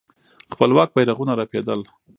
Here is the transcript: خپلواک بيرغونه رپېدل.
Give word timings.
خپلواک 0.53 0.89
بيرغونه 0.97 1.33
رپېدل. 1.41 1.81